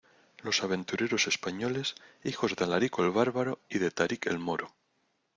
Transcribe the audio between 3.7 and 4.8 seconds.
de Tarik el moro.